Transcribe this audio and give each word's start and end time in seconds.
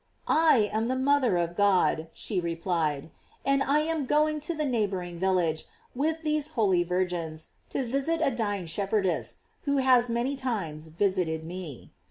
"I 0.27 0.71
am 0.73 0.87
the 0.87 0.95
mother 0.95 1.37
of 1.37 1.55
God," 1.55 2.07
she 2.11 2.41
replied, 2.41 3.11
"and 3.45 3.61
I 3.61 3.81
am 3.81 4.07
going 4.07 4.39
to 4.39 4.55
the 4.55 4.65
neighboring 4.65 5.19
village, 5.19 5.65
with 5.93 6.23
these 6.23 6.47
holy 6.57 6.81
virgins, 6.81 7.49
to 7.69 7.83
visit 7.83 8.19
a 8.19 8.31
dying 8.31 8.65
shepherdess, 8.65 9.35
who 9.65 9.77
has 9.77 10.09
many 10.09 10.35
times 10.35 10.87
visited 10.87 11.43
me." 11.43 11.91